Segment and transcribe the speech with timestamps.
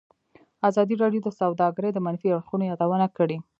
[0.69, 3.37] ازادي راډیو د سوداګري د منفي اړخونو یادونه کړې.